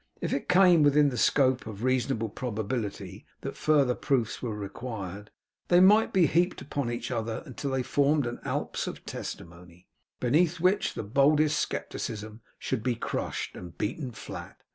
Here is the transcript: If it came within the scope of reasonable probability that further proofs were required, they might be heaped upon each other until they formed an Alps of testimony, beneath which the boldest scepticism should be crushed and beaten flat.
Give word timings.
If 0.19 0.33
it 0.33 0.49
came 0.49 0.81
within 0.81 1.09
the 1.09 1.15
scope 1.15 1.67
of 1.67 1.83
reasonable 1.83 2.29
probability 2.29 3.23
that 3.41 3.55
further 3.55 3.93
proofs 3.93 4.41
were 4.41 4.55
required, 4.57 5.29
they 5.67 5.79
might 5.79 6.11
be 6.11 6.25
heaped 6.25 6.59
upon 6.59 6.89
each 6.89 7.11
other 7.11 7.43
until 7.45 7.69
they 7.69 7.83
formed 7.83 8.25
an 8.25 8.39
Alps 8.43 8.87
of 8.87 9.05
testimony, 9.05 9.87
beneath 10.19 10.59
which 10.59 10.95
the 10.95 11.03
boldest 11.03 11.69
scepticism 11.69 12.41
should 12.57 12.81
be 12.81 12.95
crushed 12.95 13.55
and 13.55 13.77
beaten 13.77 14.11
flat. 14.11 14.63